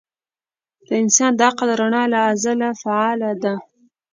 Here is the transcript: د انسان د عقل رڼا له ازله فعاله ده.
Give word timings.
د 0.87 0.89
انسان 1.03 1.31
د 1.35 1.41
عقل 1.49 1.69
رڼا 1.81 2.03
له 2.13 2.19
ازله 2.31 2.69
فعاله 2.81 3.31
ده. 3.43 3.53